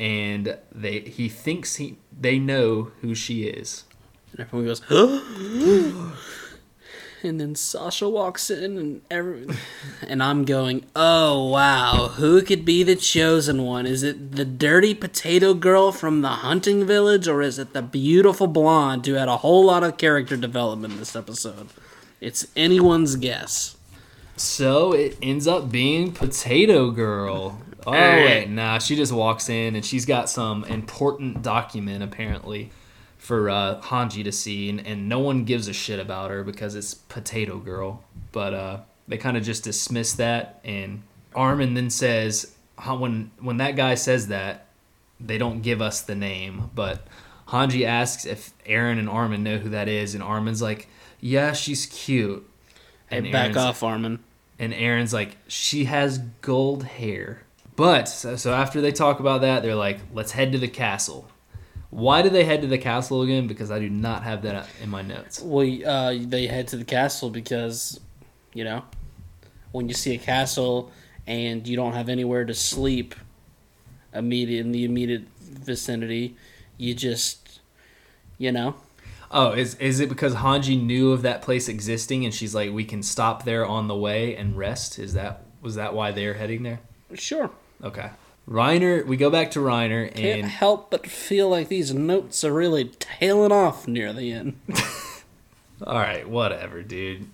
[0.00, 3.84] and they he thinks he they know who she is.
[4.32, 4.82] And everyone goes,
[7.22, 9.46] and then Sasha walks in, and every,
[10.06, 13.86] and I'm going, oh wow, who could be the chosen one?
[13.86, 18.46] Is it the dirty potato girl from the hunting village, or is it the beautiful
[18.46, 21.68] blonde who had a whole lot of character development this episode?
[22.20, 23.76] It's anyone's guess.
[24.36, 27.60] So it ends up being Potato Girl.
[27.86, 32.70] Oh wait, nah, she just walks in and she's got some important document apparently
[33.18, 36.74] for uh, Hanji to see, and, and no one gives a shit about her because
[36.74, 38.02] it's Potato Girl.
[38.32, 41.02] But uh, they kind of just dismiss that, and
[41.34, 42.54] Armin then says
[42.86, 44.66] when when that guy says that,
[45.20, 47.06] they don't give us the name, but
[47.48, 50.88] Hanji asks if Aaron and Armin know who that is, and Armin's like,
[51.20, 52.48] "Yeah, she's cute."
[53.10, 54.18] Hey, And back Aaron's- off, Armin.
[54.58, 57.42] and Aaron's like, she has gold hair.
[57.74, 61.26] But so, so after they talk about that, they're like, let's head to the castle.
[61.90, 63.46] Why do they head to the castle again?
[63.46, 65.40] Because I do not have that in my notes.
[65.40, 67.98] Well, uh, they head to the castle because,
[68.52, 68.84] you know,
[69.72, 70.92] when you see a castle
[71.26, 73.14] and you don't have anywhere to sleep,
[74.12, 76.36] immediate in the immediate vicinity,
[76.76, 77.60] you just,
[78.36, 78.74] you know,
[79.30, 82.84] Oh, is is it because Hanji knew of that place existing and she's like, we
[82.84, 84.98] can stop there on the way and rest?
[84.98, 86.80] Is that was that why they're heading there?
[87.14, 87.50] sure.
[87.82, 88.10] Okay.
[88.48, 92.52] Reiner, we go back to Reiner and Can't help but feel like these notes are
[92.52, 94.58] really tailing off near the end.
[95.86, 97.28] all right, whatever, dude.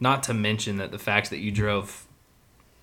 [0.00, 2.06] Not to mention that the fact that you drove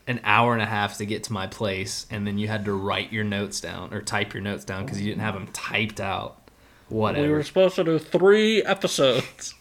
[0.06, 2.73] an hour and a half to get to my place and then you had to
[2.73, 6.00] write your notes down or type your notes down because you didn't have them typed
[6.00, 6.50] out.
[6.88, 7.28] Whatever.
[7.28, 9.56] We were supposed to do three episodes.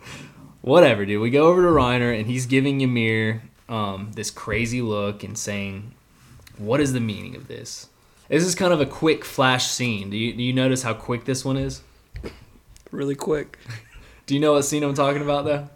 [0.62, 1.20] Whatever, dude.
[1.20, 5.92] We go over to Reiner and he's giving Ymir um, this crazy look and saying,
[6.58, 7.88] "What is the meaning of this?"
[8.28, 10.10] This is kind of a quick flash scene.
[10.10, 11.82] Do you do you notice how quick this one is?
[12.90, 13.58] Really quick.
[14.26, 15.68] Do you know what scene I'm talking about though?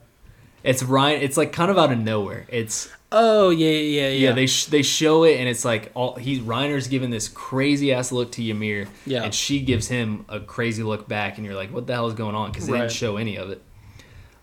[0.65, 1.21] It's Ryan.
[1.21, 2.47] It's like kind of out of nowhere.
[2.49, 4.09] It's Oh, yeah, yeah, yeah.
[4.29, 4.33] yeah.
[4.33, 8.11] They sh- they show it and it's like all he Reiner's giving this crazy ass
[8.13, 8.87] look to Ymir.
[9.07, 9.23] Yeah.
[9.25, 12.15] And she gives him a crazy look back, and you're like, what the hell is
[12.15, 12.51] going on?
[12.51, 12.81] Because they Right.
[12.81, 13.63] didn't show any of it.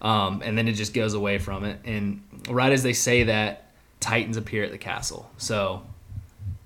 [0.01, 1.79] Um, and then it just goes away from it.
[1.85, 5.29] And right as they say that, Titans appear at the castle.
[5.37, 5.83] So,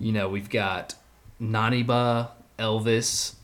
[0.00, 0.94] you know, we've got
[1.40, 3.34] Naniba, Elvis,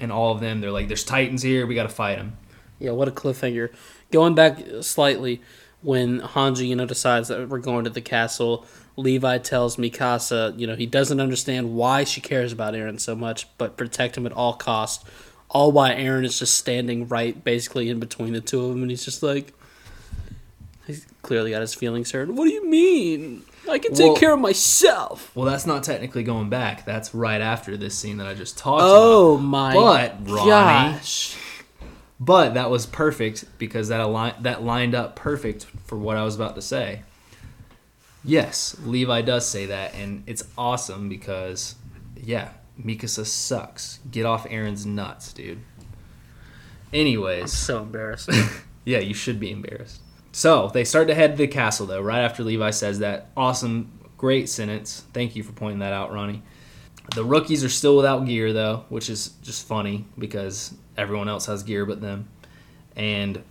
[0.00, 0.60] and all of them.
[0.60, 1.66] They're like, there's Titans here.
[1.66, 2.36] We got to fight them.
[2.78, 3.72] Yeah, what a cliffhanger.
[4.10, 5.40] Going back slightly,
[5.80, 10.66] when Hanji, you know, decides that we're going to the castle, Levi tells Mikasa, you
[10.66, 14.32] know, he doesn't understand why she cares about Aaron so much, but protect him at
[14.32, 15.04] all costs.
[15.48, 18.90] All while Aaron is just standing right, basically in between the two of them, and
[18.90, 19.52] he's just like,
[20.86, 22.28] he's clearly got his feelings hurt.
[22.28, 23.44] What do you mean?
[23.70, 25.30] I can take Well- care of myself.
[25.34, 26.84] Well, that's not technically going back.
[26.84, 29.38] That's right after this scene that I just talked Oh about.
[29.38, 31.36] Oh my But, Ronnie- gosh.
[32.20, 36.34] But that was perfect because that align that lined up perfect for what I was
[36.36, 37.02] about to say.
[38.24, 41.74] Yes, Levi does say that, and it's awesome because,
[42.22, 43.98] yeah, Mikasa sucks.
[44.08, 45.58] Get off Aaron's nuts, dude.
[46.92, 48.30] Anyways, So embarrassed.
[48.84, 50.00] yeah, you should be embarrassed.
[50.32, 53.28] So they start to head to the castle, though, right after Levi says that.
[53.36, 55.04] Awesome, great sentence.
[55.12, 56.42] Thank you for pointing that out, Ronnie.
[57.14, 61.62] The rookies are still without gear, though, which is just funny because everyone else has
[61.62, 62.28] gear but them.
[62.96, 63.42] And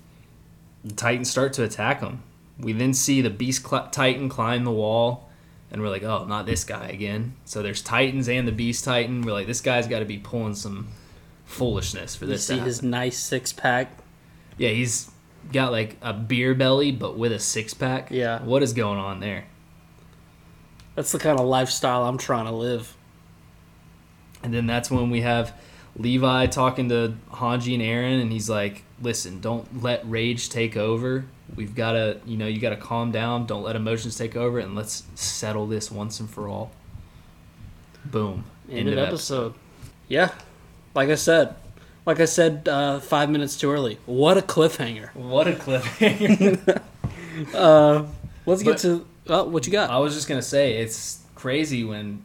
[0.83, 2.23] the Titans start to attack them.
[2.57, 5.29] We then see the Beast cl- Titan climb the wall,
[5.69, 7.35] and we're like, oh, not this guy again.
[7.45, 9.21] So there's Titans and the Beast Titan.
[9.21, 10.87] We're like, this guy's got to be pulling some
[11.45, 12.47] foolishness for you this.
[12.47, 13.91] to see his nice six pack.
[14.57, 15.10] Yeah, he's
[15.51, 18.11] got like a beer belly, but with a six pack.
[18.11, 18.41] Yeah.
[18.41, 19.45] What is going on there?
[20.95, 22.95] That's the kind of lifestyle I'm trying to live.
[24.43, 25.53] And then that's when we have
[25.95, 31.25] Levi talking to Hanji and Aaron, and he's like, listen, don't let rage take over.
[31.55, 33.45] We've got to, you know, you got to calm down.
[33.45, 36.71] Don't let emotions take over, and let's settle this once and for all.
[38.05, 38.45] Boom.
[38.69, 39.53] End of episode.
[40.07, 40.31] Yeah,
[40.95, 41.55] like I said,
[42.05, 43.99] like I said uh, five minutes too early.
[44.05, 45.13] What a cliffhanger.
[45.15, 46.81] What a cliffhanger.
[47.55, 48.05] Uh,
[48.45, 49.89] let's get But- to oh, what you got.
[49.89, 52.23] I was just gonna say it's crazy when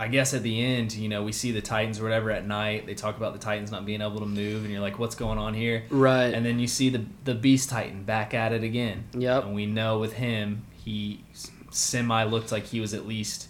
[0.00, 2.86] I guess at the end, you know, we see the Titans or whatever at night.
[2.86, 5.38] They talk about the Titans not being able to move, and you're like, "What's going
[5.38, 6.32] on here?" right.
[6.32, 9.04] And then you see the the Beast Titan back at it again.
[9.12, 9.44] Yep.
[9.44, 11.24] And we know with him, he
[11.70, 13.48] semi looked like he was at least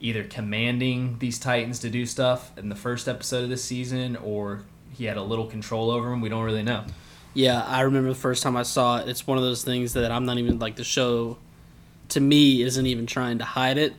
[0.00, 4.62] either commanding these Titans to do stuff in the first episode of this season, or
[5.00, 6.20] he had a little control over him.
[6.20, 6.84] We don't really know.
[7.32, 9.08] Yeah, I remember the first time I saw it.
[9.08, 11.38] It's one of those things that I'm not even like the show.
[12.10, 13.94] To me, isn't even trying to hide it.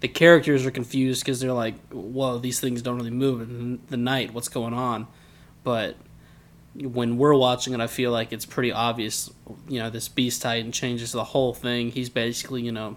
[0.00, 3.98] The characters are confused because they're like, "Whoa, these things don't really move in the
[3.98, 4.32] night.
[4.32, 5.08] What's going on?"
[5.62, 5.96] But
[6.74, 9.30] when we're watching it, I feel like it's pretty obvious.
[9.68, 11.90] You know, this Beast Titan changes the whole thing.
[11.90, 12.96] He's basically, you know,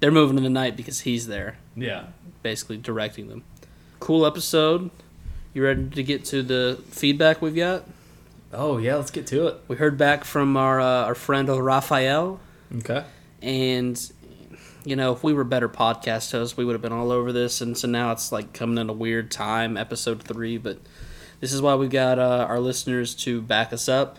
[0.00, 2.04] they're moving in the night because he's there, Yeah.
[2.42, 3.42] basically directing them.
[4.00, 4.90] Cool episode.
[5.56, 7.84] You ready to get to the feedback we've got?
[8.52, 9.56] Oh yeah, let's get to it.
[9.68, 12.38] We heard back from our uh, our friend Raphael,
[12.80, 13.02] Okay.
[13.40, 13.98] and
[14.84, 17.62] you know, if we were better podcast hosts, we would have been all over this.
[17.62, 20.58] And so now it's like coming in a weird time, episode three.
[20.58, 20.78] But
[21.40, 24.18] this is why we got uh, our listeners to back us up.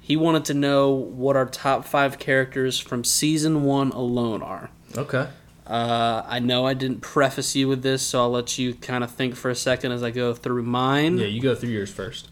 [0.00, 4.70] He wanted to know what our top five characters from season one alone are.
[4.96, 5.28] Okay.
[5.70, 9.12] Uh, I know I didn't preface you with this, so I'll let you kind of
[9.12, 11.18] think for a second as I go through mine.
[11.18, 12.28] Yeah, you go through yours first.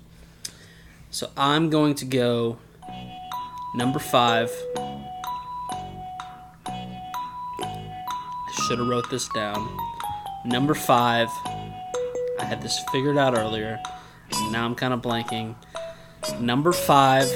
[1.10, 2.58] So I'm going to go
[3.76, 4.50] number five.
[7.56, 9.68] I should have wrote this down.
[10.44, 11.28] Number five.
[12.40, 13.78] I had this figured out earlier.
[14.32, 15.54] and Now I'm kind of blanking.
[16.40, 17.28] Number five.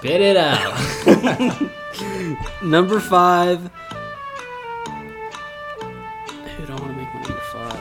[0.00, 0.72] Spit it out.
[2.62, 3.70] Number five.
[6.56, 7.76] Who do I want to make my number five?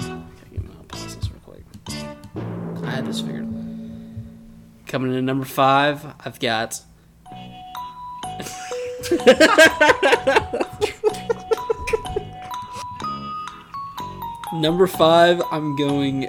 [0.00, 1.64] Okay, I'll pause this real quick.
[2.82, 3.46] I had this figured.
[4.86, 6.80] Coming in at number five, I've got.
[14.54, 16.28] number five, I'm going.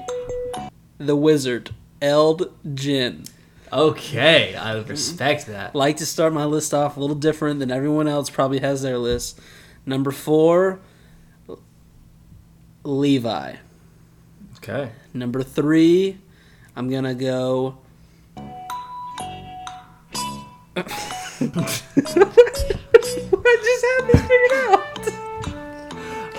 [0.98, 3.26] The Wizard, Eld Jinn.
[3.72, 4.90] okay, I mm-hmm.
[4.90, 5.76] respect that.
[5.76, 8.98] like to start my list off a little different than everyone else probably has their
[8.98, 9.40] list.
[9.86, 10.80] Number four,
[12.84, 13.56] Levi.
[14.58, 14.92] Okay.
[15.14, 16.18] Number three,
[16.76, 17.78] I'm gonna go.
[21.40, 21.44] I
[23.64, 24.98] just had this figured out.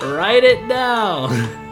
[0.01, 1.65] Write it down.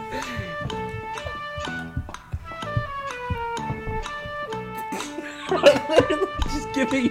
[5.48, 7.10] just give me,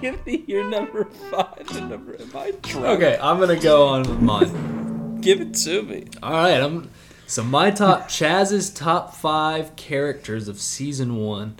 [0.00, 2.20] give me your number five and number.
[2.20, 2.86] Am I drunk?
[2.86, 5.20] okay, I'm gonna go on with mine.
[5.20, 6.06] Give it to me.
[6.22, 6.90] All right, I'm.
[7.26, 11.56] So my top Chaz's top five characters of season one.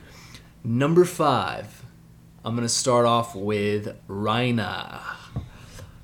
[0.62, 1.84] Number five,
[2.44, 5.00] I'm gonna start off with Reiner.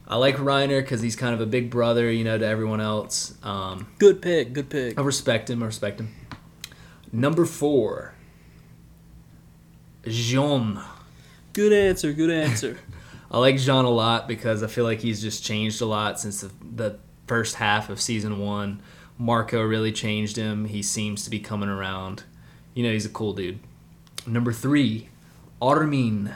[0.07, 3.35] I like Reiner because he's kind of a big brother, you know, to everyone else.
[3.45, 4.53] Um, Good pick.
[4.53, 4.99] Good pick.
[4.99, 5.63] I respect him.
[5.63, 6.13] I respect him.
[7.13, 8.15] Number four,
[10.07, 10.81] Jean.
[11.53, 12.13] Good answer.
[12.13, 12.79] Good answer.
[13.31, 16.41] I like Jean a lot because I feel like he's just changed a lot since
[16.41, 18.83] the, the first half of season one.
[19.19, 20.65] Marco really changed him.
[20.65, 22.25] He seems to be coming around.
[22.75, 23.61] You know, he's a cool dude.
[24.27, 25.11] Number three,
[25.61, 26.33] Armin.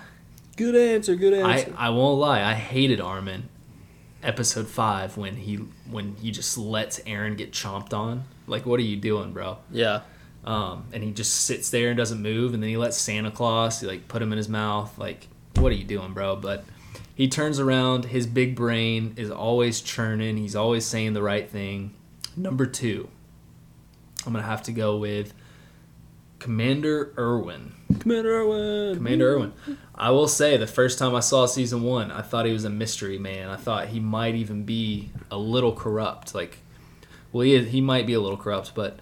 [0.57, 1.17] Good answer.
[1.17, 1.75] Good answer.
[1.77, 1.87] I.
[1.87, 3.49] I won't lie, I hated Armin.
[4.23, 5.57] Episode five when he
[5.91, 8.25] when he just lets Aaron get chomped on.
[8.47, 9.59] Like, what are you doing, bro?
[9.71, 10.01] yeah.
[10.45, 13.81] Um, and he just sits there and doesn't move, and then he lets Santa Claus
[13.81, 14.97] he, like put him in his mouth.
[14.99, 16.37] Like, what are you doing, bro?
[16.37, 16.65] But
[17.15, 18.07] he turns around.
[18.07, 20.37] His big brain is always churning.
[20.37, 21.95] He's always saying the right thing.
[22.37, 23.09] Number two,
[24.27, 25.33] I'm gonna have to go with
[26.41, 27.73] Commander Erwin.
[28.01, 28.97] Commander Erwin.
[28.97, 29.53] Commander Erwin.
[29.95, 32.71] I will say, the first time I saw season one, I thought he was a
[32.71, 33.49] mystery man.
[33.49, 36.35] I thought he might even be a little corrupt.
[36.35, 36.59] Like,
[37.33, 38.99] well, he, is, he might be a little corrupt, but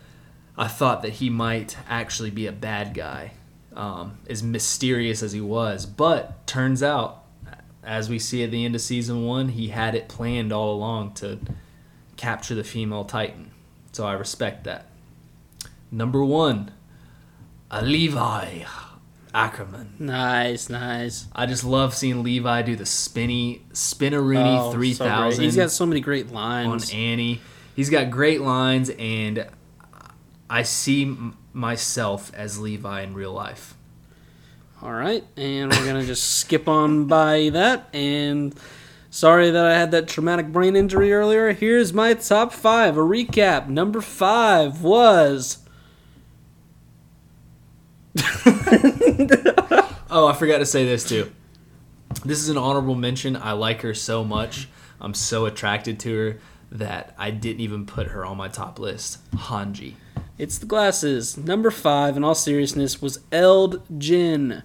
[0.57, 3.33] I thought that he might actually be a bad guy,
[3.75, 5.87] um, as mysterious as he was.
[5.87, 7.25] But turns out,
[7.83, 11.15] as we see at the end of season one, he had it planned all along
[11.15, 11.39] to
[12.17, 13.51] capture the female Titan.
[13.93, 14.87] So I respect that.
[15.91, 16.71] Number one,
[17.71, 18.65] a Levi
[19.35, 19.95] Ackerman.
[19.99, 21.27] Nice, nice.
[21.35, 25.71] I just love seeing Levi do the spinny Spinaroonie Oh, so three thousand He's got
[25.71, 26.97] so many great lines on.
[26.97, 27.41] Annie.
[27.75, 29.47] He's got great lines, and
[30.53, 33.75] I see m- myself as Levi in real life.
[34.83, 37.89] All right, and we're gonna just skip on by that.
[37.95, 38.55] And
[39.09, 41.53] sorry that I had that traumatic brain injury earlier.
[41.55, 42.99] Here's my top five.
[42.99, 43.69] A recap.
[43.69, 45.59] Number five was
[50.11, 51.33] Oh, I forgot to say this too.
[52.27, 53.37] This is an honorable mention.
[53.37, 54.69] I like her so much.
[55.01, 56.39] I'm so attracted to her
[56.73, 59.19] that I didn't even put her on my top list.
[59.33, 59.95] Hanji.
[60.39, 61.37] It's the glasses.
[61.37, 64.63] Number five, in all seriousness, was Eld Jinn.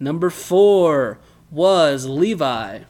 [0.00, 1.18] Number four
[1.50, 2.80] was Levi.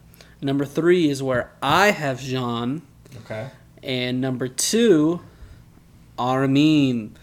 [0.41, 2.83] Number three is where I have Jean.
[3.25, 3.51] Okay.
[3.83, 5.21] And number two,
[6.19, 7.17] Armin.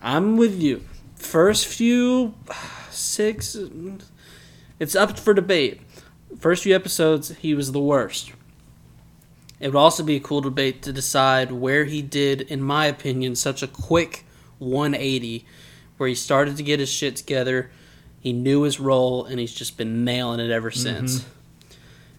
[0.00, 0.84] I'm with you.
[1.16, 2.34] First few
[2.90, 3.56] six,
[4.78, 5.80] it's up for debate.
[6.38, 8.32] First few episodes, he was the worst.
[9.58, 13.34] It would also be a cool debate to decide where he did, in my opinion,
[13.34, 14.25] such a quick
[14.58, 15.44] 180,
[15.96, 17.70] where he started to get his shit together.
[18.20, 21.24] He knew his role, and he's just been nailing it ever since.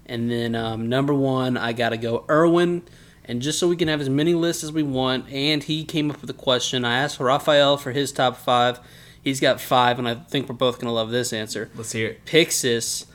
[0.05, 2.83] And then um, number one, I got to go Erwin.
[3.25, 6.09] And just so we can have as many lists as we want, and he came
[6.09, 6.85] up with a question.
[6.85, 8.79] I asked Raphael for his top five.
[9.21, 11.69] He's got five, and I think we're both going to love this answer.
[11.75, 12.25] Let's hear it.
[12.25, 13.05] Pixis.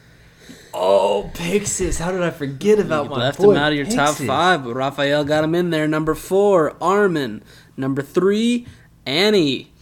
[0.74, 1.98] Oh, Pixis.
[1.98, 4.64] How did I forget about You my left boy, him out of your top five,
[4.64, 5.88] but Raphael got him in there.
[5.88, 7.42] Number four, Armin.
[7.78, 8.66] Number three,
[9.06, 9.72] Annie.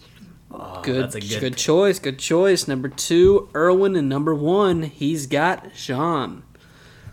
[0.51, 1.99] Oh, Good, that's a good, good choice.
[1.99, 2.67] Good choice.
[2.67, 6.43] Number two, Erwin, and number one, he's got Jean.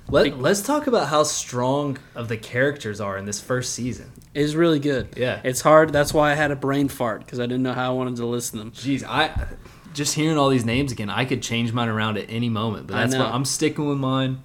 [0.10, 4.12] Let, let's talk about how strong of the characters are in this first season.
[4.34, 5.10] It's really good.
[5.17, 5.41] Yeah.
[5.43, 5.91] it's hard.
[5.91, 8.26] That's why I had a brain fart because I didn't know how I wanted to
[8.26, 8.72] listen them.
[8.72, 9.48] Jeez, I
[9.93, 12.96] just hearing all these names again, I could change mine around at any moment, but
[12.96, 13.26] I that's know.
[13.26, 14.41] what I'm sticking with mine.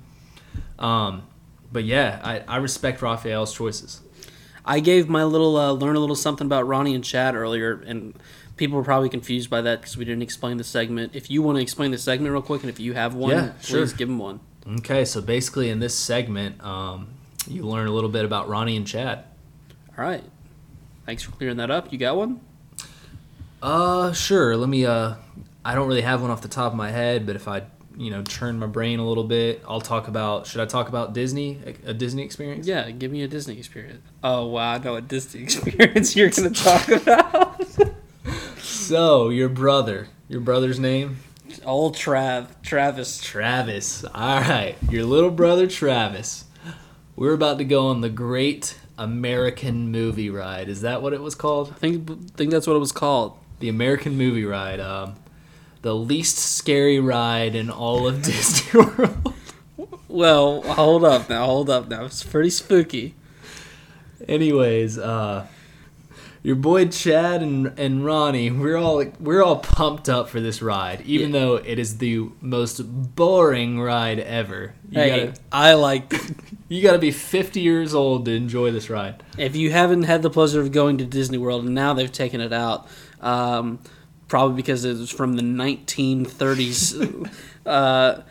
[0.78, 1.22] Um,
[1.70, 4.00] but yeah, I, I respect Raphael's choices.
[4.64, 8.14] I gave my little uh, learn a little something about Ronnie and Chad earlier, and
[8.56, 11.14] people were probably confused by that because we didn't explain the segment.
[11.16, 13.52] If you want to explain the segment real quick, and if you have one, Yeah,
[13.60, 13.86] please sure.
[13.86, 14.40] give them one.
[14.78, 17.08] Okay, so basically in this segment, um,
[17.48, 19.24] you learn a little bit about Ronnie and Chad.
[19.98, 20.22] All right.
[21.06, 21.92] Thanks for clearing that up.
[21.92, 22.40] You got one?
[23.60, 24.56] Uh, sure.
[24.56, 24.86] Let me.
[24.86, 25.14] Uh,
[25.64, 27.62] I don't really have one off the top of my head, but if I,
[27.96, 30.46] you know, churn my brain a little bit, I'll talk about.
[30.46, 31.60] Should I talk about Disney?
[31.84, 32.66] A, Disney experience?
[32.66, 34.02] Yeah, give me a Disney experience.
[34.22, 37.60] Oh wow, I know a Disney experience you're gonna talk about.
[38.62, 41.18] So your brother, your brother's name?
[41.64, 43.20] Old Trav, Travis.
[43.20, 44.04] Travis.
[44.04, 46.44] All right, your little brother Travis.
[47.16, 50.68] We're about to go on the Great American Movie Ride.
[50.68, 51.70] Is that what it was called?
[51.70, 53.38] I think think that's what it was called.
[53.60, 54.80] The American Movie Ride.
[54.80, 55.14] Um,
[55.82, 59.34] the least scary ride in all of Disney World.
[60.08, 62.04] Well, hold up now, hold up now.
[62.04, 63.14] It's pretty spooky.
[64.28, 65.46] Anyways, uh,
[66.42, 71.00] your boy Chad and and Ronnie, we're all we're all pumped up for this ride,
[71.02, 71.40] even Yeah.
[71.40, 72.80] though it is the most
[73.16, 74.74] boring ride ever.
[74.90, 76.12] You hey, gotta I like.
[76.68, 79.22] you gotta be 50 years old to enjoy this ride.
[79.38, 82.40] if you haven't had the pleasure of going to Disney World, and now they've taken
[82.40, 82.86] it out,
[83.20, 83.78] um,
[84.32, 87.30] probably because it was from the 1930s.
[87.66, 88.22] uh,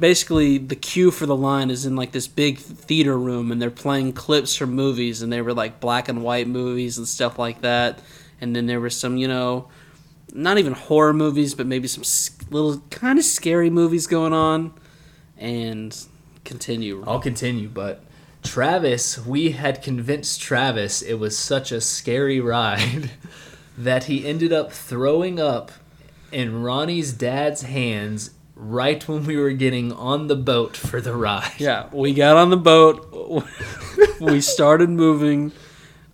[0.00, 3.70] basically, the queue for the line is in like this big theater room, and they're
[3.70, 7.60] playing clips from movies, and they were like black and white movies and stuff like
[7.60, 8.00] that.
[8.40, 9.68] And then there were some, you know,
[10.32, 12.02] not even horror movies, but maybe some
[12.50, 14.74] little kind of scary movies going on.
[15.36, 15.96] And
[16.44, 17.04] continue.
[17.06, 18.02] I'll continue, but
[18.42, 23.12] Travis, we had convinced Travis it was such a scary ride
[23.78, 25.70] that he ended up throwing up
[26.32, 31.52] in Ronnie's dad's hands right when we were getting on the boat for the ride.
[31.58, 33.46] Yeah, we got on the boat.
[34.20, 35.52] we started moving.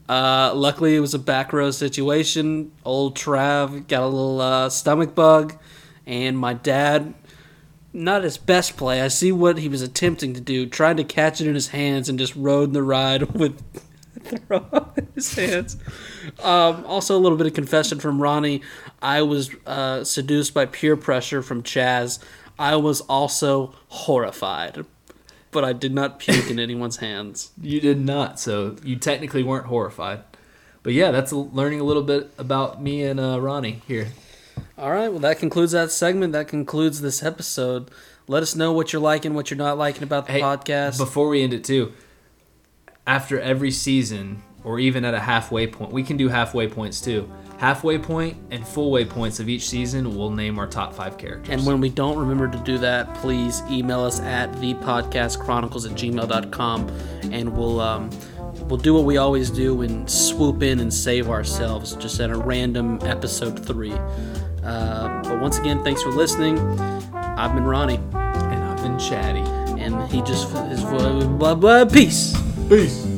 [0.07, 2.71] Uh, luckily, it was a back row situation.
[2.85, 5.57] Old Trav got a little uh, stomach bug,
[6.07, 7.15] and my dad,
[7.95, 9.01] not his best play.
[9.01, 12.11] I see what he was attempting to do, trying to catch it in his hands
[12.11, 13.62] and just rode the ride with
[14.25, 15.77] throw up his hands.
[16.43, 18.62] Um, also, a little bit of confession from Ronnie.
[19.03, 22.18] I was uh, seduced by peer pressure from Chaz.
[22.59, 24.85] I was also horrified,
[25.51, 27.51] but I did not puke in anyone's hands.
[27.61, 30.22] You did not, so you technically weren't horrified.
[30.83, 34.09] But yeah, that's learning a little bit about me and uh, Ronnie here.
[34.77, 36.33] All right, well, that concludes that segment.
[36.33, 37.91] That concludes this episode.
[38.29, 40.99] Let us know what you're liking, what you're not liking about the Hey, podcast.
[40.99, 41.93] Before we end it too,
[43.07, 47.31] after every season, or even at a halfway point, we can do halfway points too.
[47.59, 51.51] Halfway point and full way points of each season, we'll name our top five characters.
[51.51, 56.89] And when we don't remember to do that, please email us at thepodcastchronicles at gmail.com
[57.33, 58.11] and we'll um,
[58.69, 62.37] we'll do what we always do and swoop in and save ourselves just at a
[62.37, 63.95] random episode three.
[64.65, 66.59] Uh, but once again, thanks for listening.
[67.13, 69.41] I've been Ronnie, and I've been chatty.
[69.81, 71.85] and he just his blah blah.
[71.85, 72.35] Peace.
[72.69, 73.14] Peace.